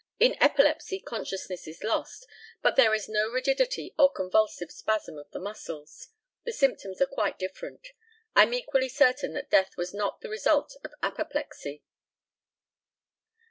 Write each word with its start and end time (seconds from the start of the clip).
In 0.19 0.35
epilepsy 0.41 0.99
consciousness 0.99 1.67
is 1.67 1.83
lost, 1.83 2.25
but 2.63 2.75
there 2.75 2.95
is 2.95 3.07
no 3.07 3.29
rigidity 3.29 3.93
or 3.99 4.11
convulsive 4.11 4.71
spasm 4.71 5.15
of 5.19 5.29
the 5.29 5.39
muscles. 5.39 6.07
The 6.43 6.51
symptoms 6.53 6.99
are 7.03 7.05
quite 7.05 7.37
different. 7.37 7.89
I 8.35 8.41
am 8.41 8.53
equally 8.55 8.89
certain 8.89 9.33
that 9.33 9.51
death 9.51 9.77
was 9.77 9.93
not 9.93 10.21
the 10.21 10.29
result 10.29 10.75
of 10.83 10.95
apoplexy. 11.03 11.83